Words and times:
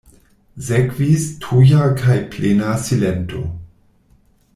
Sekvis 0.69 1.27
tuja 1.43 1.83
kaj 1.99 2.15
plena 2.37 2.73
silento. 2.87 3.43